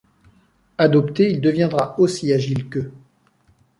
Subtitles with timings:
[0.79, 2.91] Adopté, il deviendra aussi agile qu'eux.